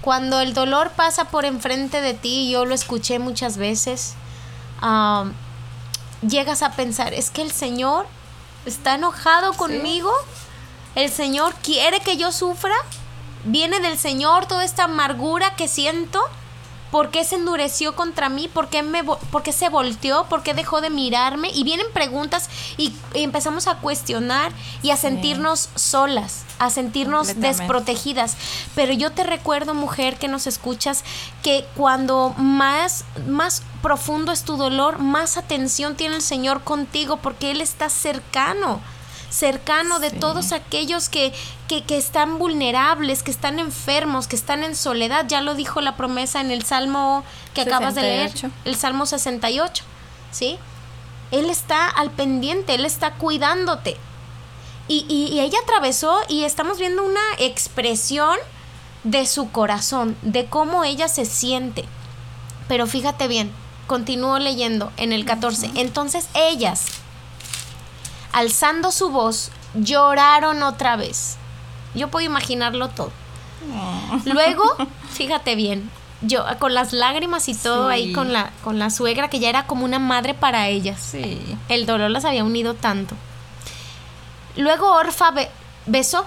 [0.00, 4.14] Cuando el dolor pasa por enfrente de ti, yo lo escuché muchas veces,
[6.22, 8.06] llegas a pensar, es que el Señor
[8.66, 10.12] está enojado conmigo,
[10.94, 12.76] el Señor quiere que yo sufra,
[13.44, 16.20] viene del Señor toda esta amargura que siento
[16.90, 18.48] ¿Por qué se endureció contra mí?
[18.48, 20.24] ¿Por qué, me, por qué se volteó?
[20.24, 21.50] ¿Por qué dejó de mirarme?
[21.54, 24.52] Y vienen preguntas y, empezamos a cuestionar
[24.82, 28.36] y a sentirnos solas, a sentirnos desprotegidas.
[28.74, 31.04] Pero yo te recuerdo, mujer que nos escuchas,
[31.42, 37.50] que cuando más, más profundo es tu dolor, más atención tiene el Señor contigo porque
[37.50, 38.80] Él está cercano
[39.30, 41.32] cercano de todos aquellos que,
[41.68, 45.24] que, que, están vulnerables, que están enfermos, que están en soledad.
[45.28, 48.32] Ya lo dijo la promesa en el Salmo que acabas de leer,
[48.64, 49.84] el Salmo 68,
[50.32, 50.58] ¿sí?
[51.30, 53.96] Él está al pendiente, Él está cuidándote.
[54.88, 58.36] Y, y, ella atravesó y estamos viendo una expresión
[59.04, 61.84] de su corazón, de cómo ella se siente.
[62.66, 63.52] Pero fíjate bien,
[63.90, 65.72] continúo leyendo en el 14.
[65.74, 66.86] Entonces ellas,
[68.32, 71.38] alzando su voz, lloraron otra vez.
[71.96, 73.10] Yo puedo imaginarlo todo.
[74.26, 74.62] Luego,
[75.12, 75.90] fíjate bien,
[76.22, 79.66] yo con las lágrimas y todo ahí con la con la suegra que ya era
[79.66, 81.00] como una madre para ellas.
[81.00, 81.44] Sí.
[81.68, 83.16] El dolor las había unido tanto.
[84.54, 85.34] Luego Orfa
[85.86, 86.26] besó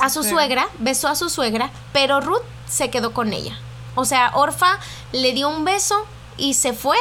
[0.00, 3.56] a su, suegra, besó a su suegra, pero Ruth se quedó con ella.
[3.94, 4.80] O sea, Orfa
[5.12, 6.04] le dio un beso
[6.38, 6.96] y se fue.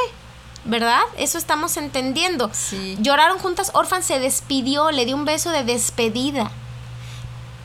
[0.67, 0.99] ¿verdad?
[1.17, 2.51] Eso estamos entendiendo.
[2.99, 6.51] Lloraron juntas, Orfan se despidió, le dio un beso de despedida.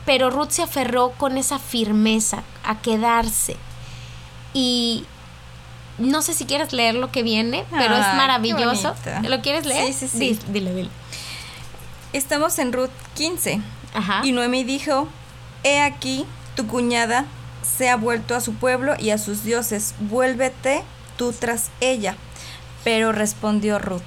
[0.05, 3.57] Pero Ruth se aferró con esa firmeza a quedarse.
[4.53, 5.05] Y
[5.97, 8.95] no sé si quieres leer lo que viene, pero es maravilloso.
[9.23, 9.93] ¿Lo quieres leer?
[9.93, 10.39] Sí, sí, sí.
[10.47, 10.89] Dile, dile.
[12.11, 13.61] Estamos en Ruth 15.
[13.93, 14.21] Ajá.
[14.23, 15.07] Y Noemi dijo,
[15.63, 17.25] he aquí, tu cuñada
[17.63, 20.83] se ha vuelto a su pueblo y a sus dioses, vuélvete
[21.17, 22.15] tú tras ella.
[22.83, 24.01] Pero respondió Ruth,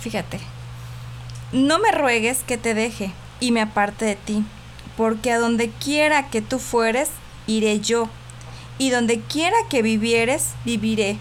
[0.00, 0.40] fíjate,
[1.52, 4.44] no me ruegues que te deje y me aparte de ti,
[4.96, 7.10] porque a donde quiera que tú fueres,
[7.46, 8.08] iré yo,
[8.78, 11.18] y donde quiera que vivieres, viviré.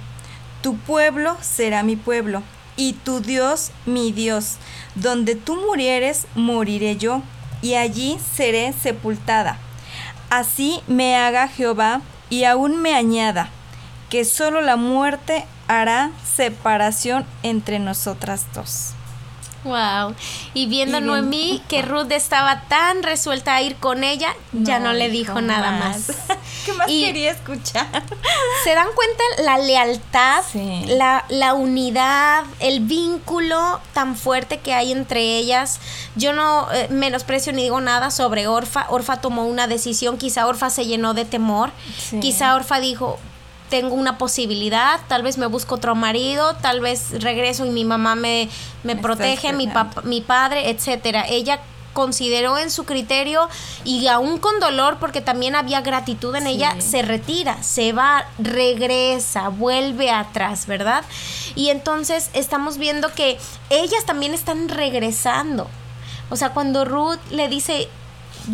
[0.62, 2.42] Tu pueblo será mi pueblo,
[2.76, 4.56] y tu Dios mi Dios.
[4.96, 7.22] Donde tú murieres, moriré yo,
[7.62, 9.60] y allí seré sepultada.
[10.30, 13.50] Así me haga Jehová, y aún me añada,
[14.10, 18.94] que solo la muerte hará separación entre nosotras dos.
[19.66, 20.14] Wow.
[20.54, 24.94] Y viendo a Noemí que Ruth estaba tan resuelta a ir con ella, ya no
[24.94, 26.12] le dijo nada más.
[26.66, 27.88] ¿Qué más quería escuchar?
[28.64, 30.44] ¿Se dan cuenta la lealtad,
[30.88, 35.80] la, la, unidad, el vínculo tan fuerte que hay entre ellas?
[36.16, 38.86] Yo no eh, menosprecio ni digo nada sobre Orfa.
[38.90, 41.72] Orfa tomó una decisión, quizá Orfa se llenó de temor.
[42.22, 43.20] Quizá Orfa dijo,
[43.70, 48.16] tengo una posibilidad, tal vez me busco otro marido, tal vez regreso y mi mamá
[48.16, 48.50] me,
[48.84, 49.70] me, protege, mi,
[50.04, 51.26] mi padre, etcétera.
[51.28, 51.60] Ella
[51.96, 53.48] consideró en su criterio
[53.86, 59.48] y aún con dolor porque también había gratitud en ella, se retira, se va, regresa,
[59.48, 61.04] vuelve atrás, ¿verdad?
[61.56, 65.68] Y entonces estamos viendo que ellas también están regresando.
[66.30, 67.88] O sea, cuando Ruth le dice,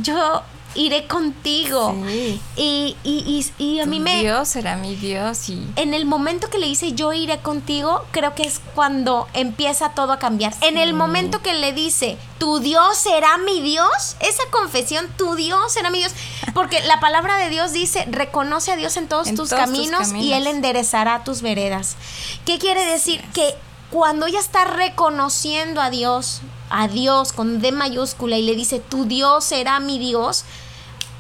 [0.02, 0.43] yo
[0.75, 1.95] iré contigo.
[2.55, 4.21] Y, y, y, a mí me...
[4.21, 5.65] Dios será mi Dios y...
[5.75, 10.13] En el momento que le dice yo iré contigo, creo que es cuando empieza todo
[10.13, 10.53] a cambiar.
[10.62, 15.71] En el momento que le dice, tu Dios será mi Dios, esa confesión, tu Dios
[15.71, 16.13] será mi Dios,
[16.53, 20.47] porque la palabra de Dios dice, reconoce a Dios en todos, tus, caminos y Él
[20.47, 21.95] enderezará tus veredas.
[22.45, 23.21] ¿Qué quiere decir?
[23.34, 23.55] Que
[23.91, 29.05] cuando ella está reconociendo a Dios, a Dios con D mayúscula y le dice, tu
[29.05, 30.45] Dios será mi Dios,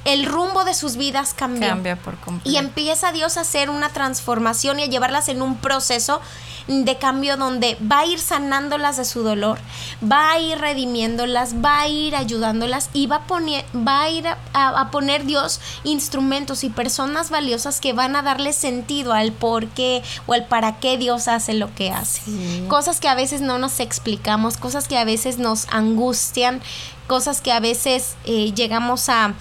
[0.05, 1.67] el rumbo de sus vidas cambió.
[1.67, 2.49] Cambia por completo.
[2.49, 6.21] Y empieza Dios a hacer una transformación y a llevarlas en un proceso
[6.67, 9.59] de cambio donde va a ir sanándolas de su dolor,
[10.03, 14.25] va a ir redimiéndolas, va a ir ayudándolas y va a, poner, va a ir
[14.53, 20.03] a, poner Dios instrumentos y personas valiosas que van a darle sentido al por qué
[20.27, 22.21] o al para qué Dios hace lo que hace.
[22.67, 26.61] Cosas que a veces no nos explicamos, cosas que a veces nos angustian,
[27.07, 29.33] cosas que a veces eh, llegamos a,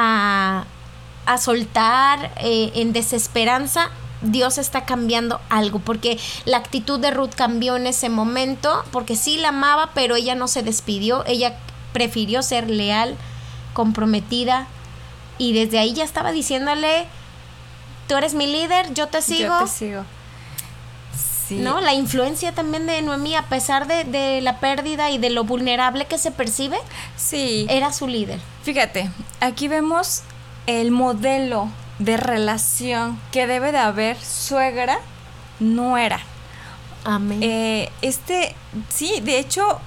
[0.00, 0.64] a,
[1.38, 3.90] soltar eh, en desesperanza
[4.22, 9.36] Dios está cambiando algo, porque la actitud de Ruth cambió en ese momento, porque sí
[9.36, 11.56] la amaba, pero ella no se despidió, ella
[11.92, 13.16] prefirió ser leal,
[13.74, 14.66] comprometida,
[15.38, 17.06] y desde ahí ya estaba diciéndole,
[18.08, 19.60] tú eres mi líder, yo te sigo.
[19.60, 20.04] Yo te sigo.
[21.48, 21.56] Sí.
[21.56, 21.80] ¿No?
[21.80, 26.04] La influencia también de Noemí, a pesar de, de, la pérdida y de lo vulnerable
[26.04, 26.76] que se percibe,
[27.16, 27.66] sí.
[27.70, 28.38] era su líder.
[28.64, 30.22] Fíjate, aquí vemos
[30.66, 34.98] el modelo de relación que debe de haber suegra
[35.60, 36.20] nuera.
[37.04, 37.42] Amén.
[37.42, 38.54] Eh, este,
[38.90, 39.80] sí, de hecho,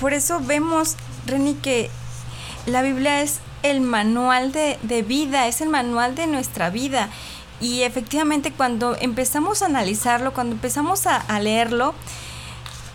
[0.00, 1.90] por eso vemos, Reni, que
[2.66, 7.08] la Biblia es el manual de, vida, es el manual de nuestra vida.
[7.60, 11.94] Y efectivamente cuando empezamos a analizarlo, cuando empezamos a, a leerlo,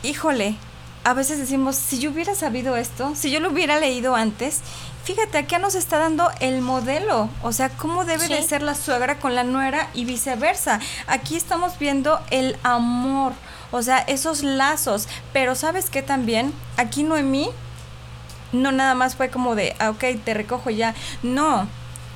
[0.04, 0.56] híjole,
[1.04, 4.62] a veces decimos, si yo hubiera sabido esto, si yo lo hubiera leído antes,
[5.04, 9.20] fíjate, acá nos está dando el modelo, o sea, cómo debe de ser la suegra
[9.20, 10.80] con la nuera y viceversa.
[11.08, 13.34] Aquí estamos viendo el amor,
[13.72, 16.54] o sea, esos lazos, pero ¿sabes qué también?
[16.78, 17.50] Aquí Noemí
[18.54, 20.96] no nada más fue como de, ah, ok, te recojo ya.
[21.22, 21.68] No,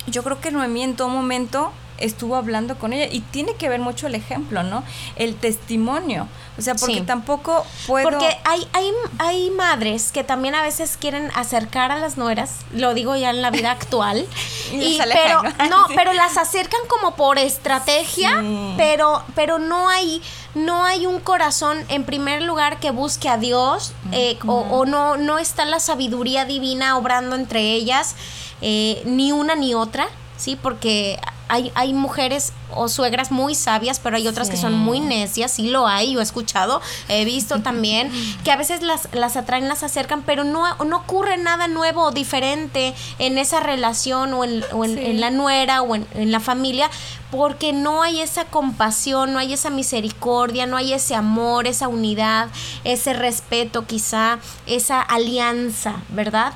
[0.06, 3.80] yo creo que Noemí en todo momento estuvo hablando con ella y tiene que ver
[3.80, 4.84] mucho el ejemplo, ¿no?
[5.16, 6.28] El testimonio.
[6.58, 8.10] O sea, porque tampoco puedo...
[8.10, 12.94] Porque hay, hay, hay madres que también a veces quieren acercar a las nueras, lo
[12.94, 14.26] digo ya en la vida actual,
[14.72, 15.86] y, pero ¿no?
[15.94, 18.42] pero las acercan como por estrategia,
[18.76, 20.20] pero, pero no hay
[20.54, 25.38] no hay un corazón en primer lugar que busque a Dios eh, o, no, no
[25.38, 28.16] está la sabiduría divina obrando entre ellas,
[28.60, 30.56] eh, ni una ni otra, ¿sí?
[30.56, 35.52] Porque hay, hay mujeres o suegras muy sabias, pero hay otras que son muy necias,
[35.52, 38.10] sí lo hay, yo he escuchado, he visto también,
[38.44, 42.10] que a veces las, las atraen, las acercan, pero no, no ocurre nada nuevo o
[42.10, 46.90] diferente en esa relación o en, o en, la nuera o en, en la familia,
[47.30, 52.48] porque no hay esa compasión, no hay esa misericordia, no hay ese amor, esa unidad,
[52.84, 56.52] ese respeto quizá, esa alianza, ¿verdad?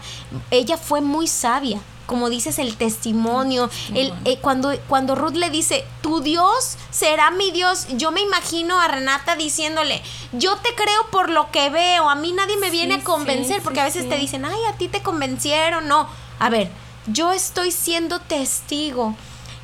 [0.50, 1.80] Ella fue muy sabia,
[2.12, 3.70] como dices, el testimonio.
[3.94, 8.79] El, eh, cuando, cuando Ruth le dice, tu Dios será mi Dios, yo me imagino
[8.79, 12.96] a Renata diciéndole, yo te creo por lo que veo, a mí nadie me viene
[12.96, 16.07] a convencer, porque a veces te dicen, ay, a ti te convencieron, no.
[16.38, 16.70] A ver,
[17.07, 19.14] yo estoy siendo testigo,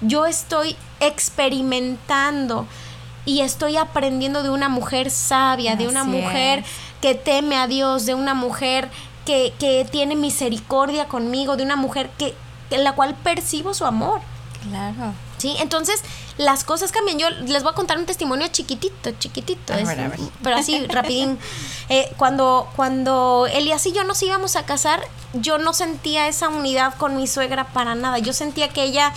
[0.01, 2.67] yo estoy experimentando
[3.27, 6.65] y estoy aprendiendo de una mujer sabia, de una mujer
[7.03, 8.89] que teme a Dios, de una mujer
[9.29, 12.35] que, tiene misericordia conmigo, de una mujer que,
[12.71, 14.21] en la cual percibo su amor.
[14.69, 15.13] Claro.
[15.39, 16.03] Sí, entonces
[16.37, 17.19] las cosas cambian.
[17.19, 19.75] Yo les voy a contar un testimonio chiquitito, chiquitito.
[20.43, 21.39] Pero así, rapidín.
[21.89, 25.01] Eh, cuando, cuando Elias y yo nos íbamos a casar,
[25.33, 28.19] yo no sentía esa unidad con mi suegra para nada.
[28.19, 29.13] Yo sentía que ella,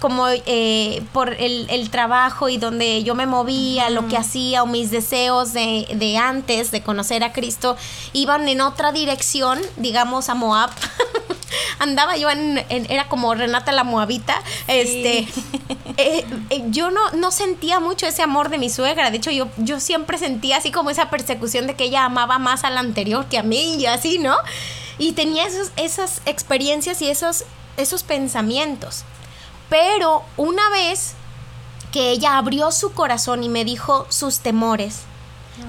[0.00, 4.90] como eh, por el, trabajo y donde yo me movía, lo que hacía o mis
[4.90, 7.76] deseos de, de antes de conocer a Cristo,
[8.12, 10.70] iban en otra dirección, digamos a Moab.
[11.78, 15.18] andaba yo en, era como Renata la Moabita, este,
[15.96, 19.48] eh, eh, yo no, no sentía mucho ese amor de mi suegra, de hecho yo,
[19.56, 23.26] yo siempre sentía así como esa persecución de que ella amaba más a la anterior
[23.26, 24.36] que a mí y así, ¿no?
[24.98, 27.44] Y tenía esos, esas experiencias y esos,
[27.76, 29.04] esos pensamientos.
[29.68, 31.14] Pero una vez
[31.92, 35.02] que ella abrió su corazón y me dijo sus temores,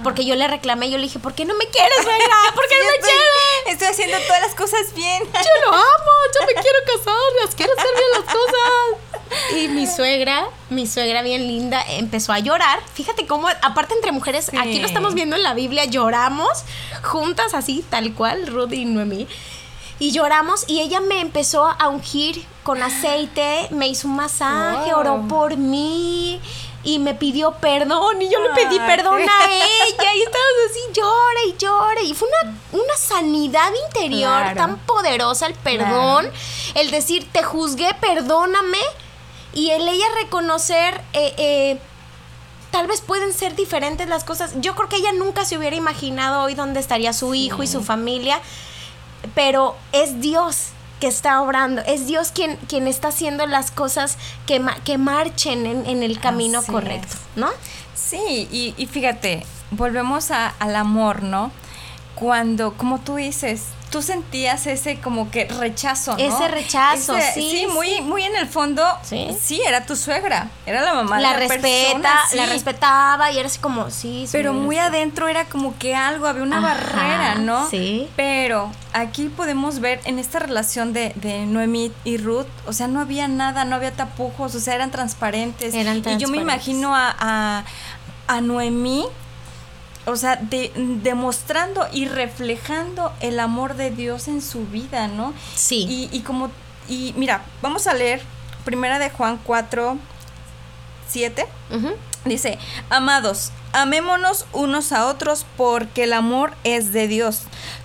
[0.03, 2.35] porque yo le reclamé, yo le dije, ¿por qué no me quieres, suegra?
[2.53, 3.27] ¿Por qué no me quieres?
[3.67, 5.23] Estoy haciendo todas las cosas bien.
[5.33, 9.57] Yo lo amo, yo me quiero casar, las quiero hacer bien las cosas.
[9.57, 12.79] Y mi suegra, mi suegra bien linda, empezó a llorar.
[12.93, 16.63] Fíjate cómo, aparte entre mujeres, aquí lo estamos viendo en la Biblia, lloramos
[17.03, 19.27] juntas así, tal cual, Rudy y Noemí.
[19.99, 25.27] Y lloramos y ella me empezó a ungir con aceite, me hizo un masaje, oró
[25.27, 26.39] por mí
[26.87, 31.43] y me pidió perdón y yo le pedí perdón a ella y estábamos así, llora
[31.45, 36.31] y llora y fue una, una sanidad interior tan poderosa el perdón,
[36.75, 38.79] el decir te juzgué, perdóname
[39.53, 41.01] y el ella reconocer...
[41.13, 41.79] Eh, eh,
[42.71, 44.51] tal vez pueden ser diferentes las cosas.
[44.57, 47.81] Yo creo que ella nunca se hubiera imaginado hoy dónde estaría su hijo y su
[47.81, 48.39] familia,
[49.33, 54.63] pero es Dios que está obrando, es Dios quien, quien está haciendo las cosas que,
[54.83, 57.49] que marchen en, el camino correcto, ¿no?
[57.93, 61.51] Sí, y, y fíjate, volvemos a, al amor, ¿no?
[62.15, 66.17] Cuando, como tú dices, tú sentías ese como que rechazo, ¿no?
[66.17, 67.49] Ese rechazo, sí.
[67.51, 69.61] Sí, muy, muy en el fondo, ¿Sí?
[69.65, 73.59] era tu suegra, era la mamá la de la respeta, La respetaba y era así
[73.59, 74.27] como, sí.
[74.31, 77.69] Pero muy adentro era como que algo, había una barrera, ¿no?
[77.69, 78.07] Sí.
[78.15, 82.99] Pero aquí podemos ver en esta relación de, de Noemí y Ruth, o sea, no
[82.99, 85.73] había nada, no había tapujos, o sea, eran transparentes.
[85.73, 86.21] Eran transparentes.
[86.21, 87.63] Y yo me imagino a, a,
[88.27, 89.05] a Noemí
[90.07, 90.71] o sea, de,
[91.03, 95.33] demostrando y reflejando el amor de Dios en su vida, ¿no?
[95.55, 95.85] Sí.
[95.87, 96.49] Y, y como,
[96.87, 98.21] y mira, vamos a leer
[98.67, 99.97] primera de Juan 4,
[101.07, 101.47] 7.
[102.25, 102.57] Dice,
[102.89, 107.43] amados, amémonos unos a otros porque el amor es de Dios.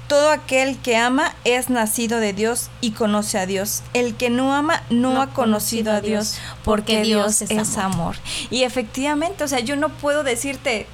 [0.09, 3.83] Todo aquel que ama es nacido de Dios y conoce a Dios.
[3.95, 8.17] El que no ama no, ha conocido, a Dios, porque, Dios, es, amor.
[8.51, 10.87] Y efectivamente, o sea, yo no puedo decirte,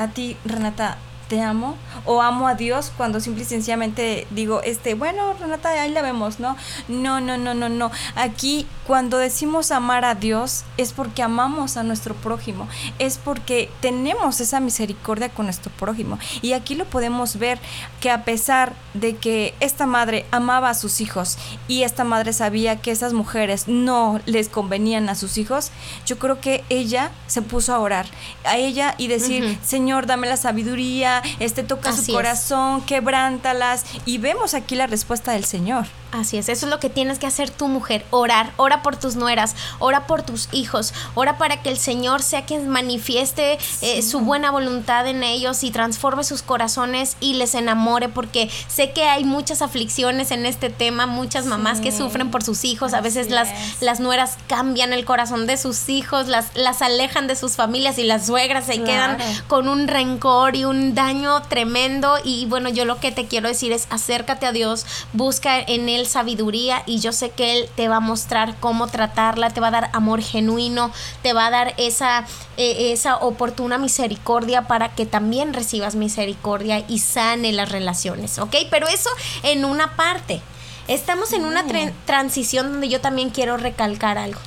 [0.00, 0.96] a ti, Renata,
[1.30, 5.92] te amo o amo a Dios cuando simple y sencillamente digo, este, bueno, Renata, ahí
[5.92, 6.56] la vemos, ¿no?
[6.88, 7.92] No, no, no, no, no.
[8.16, 12.66] Aquí cuando decimos amar a Dios es porque amamos a nuestro prójimo,
[12.98, 16.18] es porque tenemos esa misericordia con nuestro prójimo.
[16.42, 17.60] Y aquí lo podemos ver
[18.00, 21.38] que a pesar de que esta madre amaba a sus hijos
[21.68, 25.70] y esta madre sabía que esas mujeres no les convenían a sus hijos,
[26.06, 28.06] yo creo que ella se puso a orar
[28.44, 34.54] a ella y decir, Señor, dame la sabiduría, este toca su corazón, quebrántalas y vemos
[34.54, 35.86] aquí la respuesta del Señor.
[36.12, 39.14] Así es, eso es lo que tienes que hacer tu mujer, orar, ora por tus
[39.14, 44.18] nueras, ora por tus hijos, ora para que el Señor sea quien manifieste eh, su
[44.20, 49.22] buena voluntad en ellos y transforme sus corazones y les enamore, porque sé que hay
[49.22, 53.48] muchas aflicciones en este tema, muchas mamás que sufren por sus hijos, a veces las,
[53.80, 58.04] las nueras cambian el corazón de sus hijos, las, las alejan de sus familias y
[58.04, 62.98] las suegras se quedan con un rencor y un daño tremendo y bueno, yo lo
[62.98, 67.30] que te quiero decir es acércate a Dios, busca en Él sabiduría y yo sé
[67.30, 71.32] que Él te va a mostrar cómo tratarla, te va a dar amor genuino, te
[71.32, 72.24] va a dar esa,
[72.56, 78.56] eh, esa oportuna misericordia para que también recibas misericordia y sane las relaciones, ¿ok?
[78.70, 79.10] Pero eso
[79.42, 80.40] en una parte.
[80.88, 81.64] Estamos en una
[82.04, 84.40] transición donde yo también quiero recalcar algo.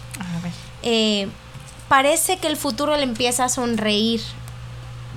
[0.81, 1.29] Eh,
[1.87, 4.21] parece que el futuro le empieza a sonreír.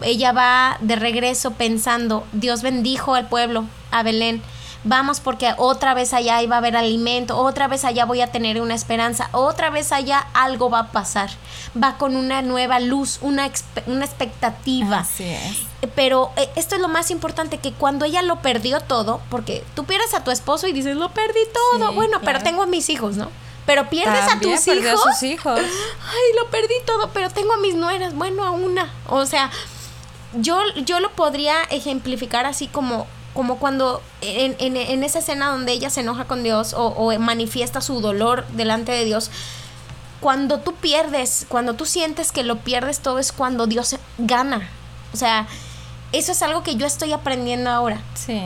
[0.03, 4.41] Ella va de regreso pensando, Dios bendijo al pueblo, a Belén
[4.87, 8.61] vamos porque otra vez allá iba a haber alimento, otra vez allá voy a tener
[8.61, 11.31] una esperanza, otra vez allá algo va a pasar.
[11.81, 13.51] Va con una nueva luz, una,
[13.87, 15.01] una expectativa.
[15.01, 15.59] Así es.
[15.95, 19.85] Pero eh, esto es lo más importante, que cuando ella lo perdió todo, porque tú
[19.85, 21.41] pierdes a tu esposo y dices, lo perdí
[21.73, 23.31] todo, bueno, pero tengo a mis hijos, ¿no?
[23.67, 25.07] Pero pierdes a tus hijos.
[25.07, 25.59] A sus hijos.
[25.61, 28.93] Ay, lo perdí todo, pero tengo a mis nueras, bueno, a una.
[29.09, 29.51] O sea,
[30.35, 35.91] yo, yo lo podría ejemplificar así como como cuando en, en, esa escena donde ella
[35.91, 39.31] se enoja con Dios o, manifiesta su dolor delante de Dios,
[40.21, 44.69] cuando tú pierdes, cuando tú sientes que lo pierdes todo es cuando Dios gana.
[45.13, 45.47] O sea,
[46.13, 48.01] eso es algo que yo estoy aprendiendo ahora.
[48.15, 48.41] Sí.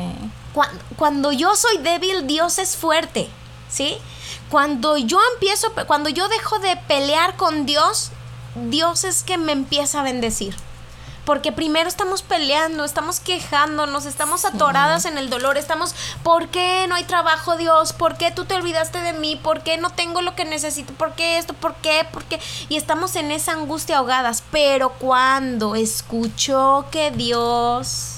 [0.53, 3.29] Cuando, cuando yo soy débil, Dios es fuerte,
[3.69, 3.97] ¿sí?
[4.51, 8.11] Cuando yo empiezo, cuando yo dejo de pelear con Dios,
[8.57, 10.57] Dios es que me empieza a bendecir
[11.31, 16.97] porque primero estamos peleando, estamos quejándonos, estamos atoradas en el dolor, estamos, ¿por qué no
[16.97, 17.93] hay trabajo, Dios?
[17.93, 19.37] ¿Por qué tú te olvidaste de mí?
[19.41, 20.93] ¿Por qué no tengo lo que necesito?
[20.95, 21.55] ¿Por qué esto?
[21.55, 22.05] ¿Por qué?
[22.11, 22.41] ¿Por qué?
[22.69, 28.17] Y estamos en esa angustia ahogadas, pero cuando escuchó que Dios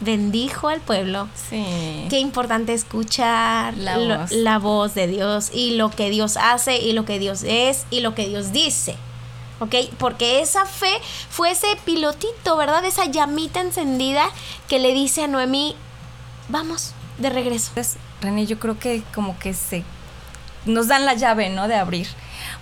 [0.00, 1.28] bendijo al pueblo.
[1.48, 2.06] Sí.
[2.10, 4.30] Qué importante escuchar la voz.
[4.30, 8.00] la voz de Dios y lo que Dios hace y lo que Dios es y
[8.00, 8.98] lo que Dios dice.
[9.62, 9.74] ¿Ok?
[9.98, 10.92] Porque esa fe
[11.30, 12.84] fue ese pilotito, ¿verdad?
[12.84, 14.24] Esa llamita encendida
[14.68, 15.76] que le dice a Noemí,
[16.48, 17.72] vamos, de regreso.
[18.20, 19.84] René, yo creo que como que se
[20.66, 21.68] nos dan la llave, ¿no?
[21.68, 22.06] De abrir.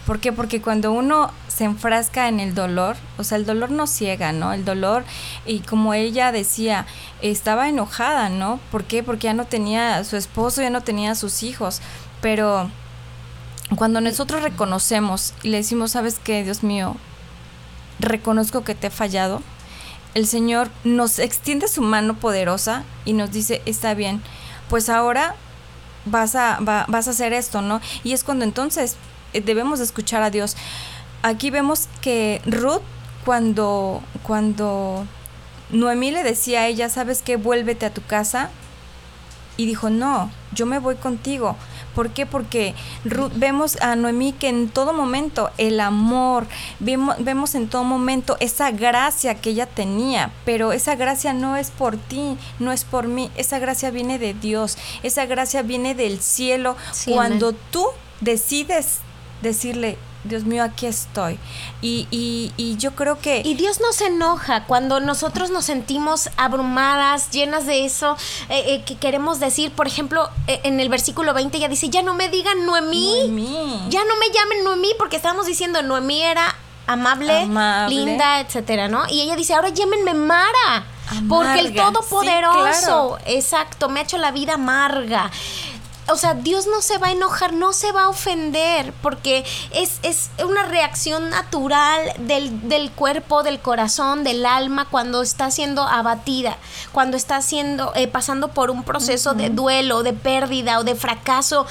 [0.07, 0.33] ¿Por qué?
[0.33, 4.53] Porque cuando uno se enfrasca en el dolor, o sea, el dolor no ciega, ¿no?
[4.53, 5.05] El dolor,
[5.47, 6.87] y como ella decía,
[7.23, 8.61] estaba enojada, ¿no?
[8.71, 9.03] ¿Por qué?
[9.03, 11.81] Porque ya no tenía a su esposo, ya no tenía a sus hijos,
[12.21, 12.71] pero
[13.77, 16.97] cuando nosotros reconocemos y le decimos, sabes qué, Dios mío,
[17.99, 19.43] reconozco que te he fallado,
[20.15, 24.23] el Señor nos extiende su mano poderosa y nos dice, está bien,
[24.69, 25.37] pues ahora
[26.05, 27.81] vas a, vas a hacer esto, ¿no?
[28.03, 28.97] Y es cuando entonces
[29.33, 30.57] eh, debemos escuchar a Dios.
[31.23, 32.83] Aquí vemos que Ruth,
[33.25, 35.07] cuando, cuando
[35.71, 37.37] Noemí le decía a ella, ¿sabes qué?
[37.37, 38.51] Vuélvete a tu casa.
[39.57, 41.55] Y dijo, no, yo me voy contigo
[41.95, 42.27] ¿Por qué?
[42.27, 42.75] Porque
[43.35, 46.47] vemos a Noemí que en todo momento el amor,
[46.79, 51.71] vemos, vemos en todo momento esa gracia que ella tenía, pero esa gracia no es
[51.71, 56.21] por ti, no es por mí, esa gracia viene de Dios, esa gracia viene del
[56.21, 56.77] cielo
[57.07, 57.87] cuando tú
[58.21, 58.99] decides
[59.43, 61.39] decirle, Dios mío, aquí estoy.
[61.81, 63.43] Y, y, yo creo que...
[63.45, 68.17] Y Dios no se enoja cuando nosotros nos sentimos abrumadas, llenas de eso,
[68.49, 72.03] eh, eh, que queremos decir, por ejemplo, eh, en el versículo 20 ya dice, ya
[72.03, 73.15] no me digan Noemí,
[73.89, 76.55] ya no me llamen Noemí, porque estábamos diciendo, Noemí era
[76.87, 77.47] amable,
[77.89, 79.05] linda, etcétera, ¿no?
[79.09, 80.85] Y ella dice, ahora llámenme Mara.
[81.29, 85.31] Porque el Todopoderoso, exacto, me ha hecho la vida amarga
[86.11, 90.01] o sea, Dios no se va a enojar, no se va a ofender, porque es,
[90.03, 96.57] es una reacción natural del, del, cuerpo, del corazón, del alma, cuando está siendo abatida,
[96.93, 101.67] cuando está siendo, eh, pasando por un proceso de duelo, de pérdida o de fracaso.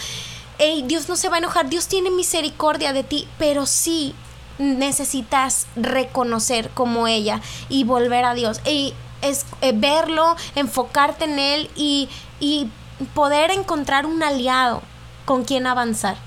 [0.58, 4.16] Ey, Dios no se va a enojar, Dios tiene misericordia de ti, pero sí
[4.58, 8.60] necesitas reconocer como ella y volver a Dios.
[8.66, 12.10] Y es eh, verlo, enfocarte en él y,
[12.40, 12.70] y
[13.14, 14.82] poder encontrar un aliado
[15.26, 16.18] con quien avanzar.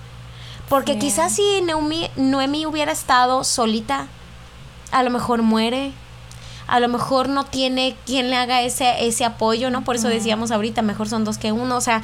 [0.68, 1.62] Porque quizás si
[2.16, 4.06] Noemi, hubiera estado solita,
[4.90, 5.92] a lo mejor muere,
[6.66, 9.84] a lo mejor no tiene quien le haga ese, ese apoyo, ¿no?
[9.84, 12.00] Por eso decíamos ahorita, mejor son dos que uno, o sea,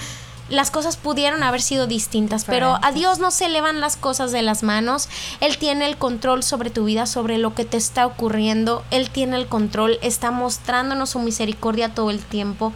[0.51, 4.33] las cosas pudieron haber sido distintas, pero a Dios no se le van las cosas
[4.33, 5.09] de las manos.
[5.41, 8.83] Él tiene el control sobre tu vida, sobre lo que te está ocurriendo.
[8.91, 12.73] Él tiene el control, está mostrándonos su misericordia todo el tiempo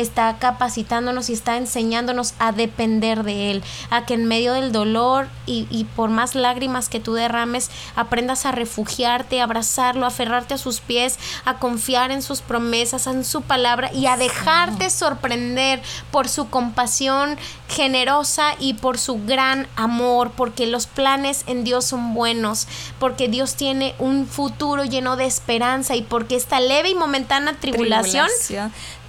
[0.00, 5.28] está capacitándonos y está enseñándonos a depender de Él, a que en medio del dolor
[5.46, 10.54] y, y por más lágrimas que tú derrames, aprendas a refugiarte, a abrazarlo, a aferrarte
[10.54, 15.82] a sus pies, a confiar en sus promesas, en su palabra y a dejarte sorprender
[16.10, 17.38] por su compasión
[17.68, 22.66] generosa y por su gran amor, porque los planes en Dios son buenos,
[22.98, 28.28] porque Dios tiene un futuro lleno de esperanza y porque esta leve y momentánea tribulación,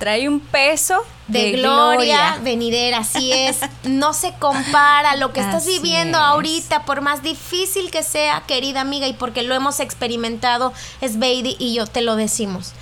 [0.01, 0.95] trae un peso
[1.27, 7.21] de, gloria, venidera, así es, no se compara lo que estás viviendo ahorita, por más
[7.21, 12.01] difícil que sea, querida amiga, y porque lo hemos experimentado, es Baby y yo te
[12.01, 12.73] lo decimos.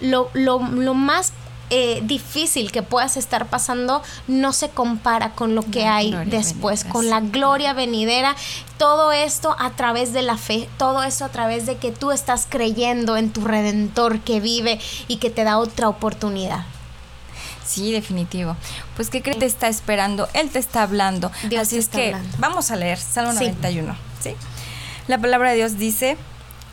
[0.00, 1.32] Lo, lo, lo más
[1.70, 7.10] eh, difícil que puedas estar pasando no se compara con lo que hay después, con
[7.10, 8.36] la gloria venidera.
[8.78, 12.46] Todo esto a través de la fe, todo eso a través de que tú estás
[12.48, 16.64] creyendo en tu redentor que vive y que te da otra oportunidad.
[17.66, 18.56] Sí, definitivo.
[18.96, 19.38] Pues ¿qué crees?
[19.38, 21.30] Te está esperando, Él te está hablando.
[21.58, 23.94] Así es que vamos a leer Salmo 91.
[24.22, 24.34] ¿sí?
[25.06, 26.16] La palabra de Dios dice,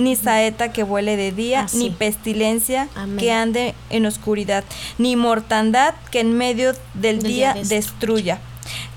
[0.00, 2.88] ni saeta que vuele de día, ni pestilencia
[3.18, 4.64] que ande en oscuridad,
[4.98, 8.40] ni mortandad que en medio del, día, destruya.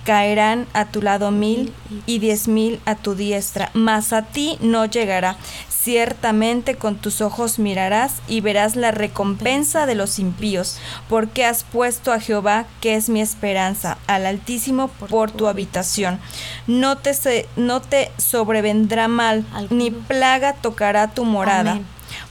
[0.03, 1.73] Caerán a tu lado mil
[2.05, 5.37] y diez mil a tu diestra, mas a ti no llegará.
[5.69, 10.77] Ciertamente con tus ojos mirarás y verás la recompensa de los impíos,
[11.09, 16.19] porque has puesto a Jehová, que es mi esperanza, al Altísimo por tu habitación.
[16.67, 21.81] No te, no te sobrevendrá mal, ni plaga tocará tu morada.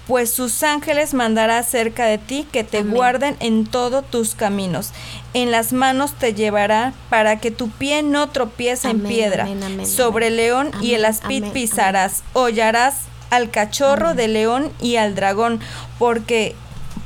[0.06, 4.90] Pues sus ángeles mandará cerca de ti que te guarden en todos tus caminos.
[5.34, 9.48] En las manos te llevará para que tu pie no tropiece en piedra.
[9.84, 15.60] Sobre el león y el aspid pisarás, hollarás al cachorro de león y al dragón,
[15.98, 16.54] porque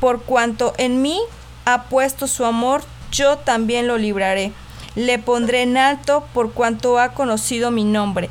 [0.01, 1.21] por cuanto en mí
[1.65, 2.83] ha puesto su amor,
[3.13, 4.53] yo también lo libraré.
[4.97, 8.29] Le pondré en alto por cuanto ha conocido mi nombre.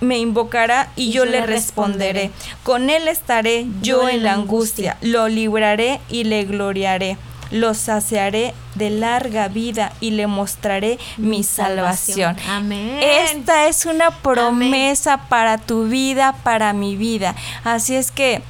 [0.00, 2.30] Me invocará y, yo, le responderé.
[2.62, 4.96] Con él estaré yo, en la angustia.
[5.00, 7.16] Lo libraré y le gloriaré
[7.50, 12.36] lo saciaré de larga vida y le mostraré mi, salvación.
[12.48, 12.98] Amén.
[13.00, 17.36] Esta es una promesa para tu vida, para mi vida.
[17.62, 18.42] Así es que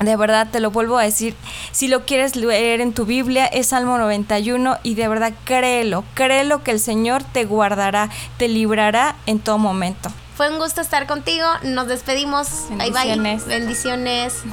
[0.00, 1.34] de verdad te lo vuelvo a decir,
[1.72, 6.62] si lo quieres leer en tu Biblia es Salmo 91 y de verdad créelo, créelo
[6.62, 10.10] que el Señor te guardará, te librará en todo momento.
[10.36, 12.66] Fue un gusto estar contigo, nos despedimos.
[12.70, 13.40] Bye bye.
[13.46, 14.42] Bendiciones.